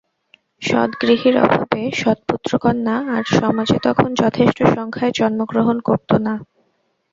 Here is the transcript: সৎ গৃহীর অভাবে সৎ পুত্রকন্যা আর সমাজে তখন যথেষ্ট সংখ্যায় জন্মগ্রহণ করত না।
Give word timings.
সৎ 0.61 0.89
গৃহীর 1.01 1.35
অভাবে 1.37 1.81
সৎ 1.93 2.17
পুত্রকন্যা 2.27 2.95
আর 3.15 3.23
সমাজে 3.31 3.77
তখন 3.83 4.09
যথেষ্ট 4.15 4.57
সংখ্যায় 4.75 5.13
জন্মগ্রহণ 5.19 5.77
করত 5.87 6.09
না। 6.25 6.35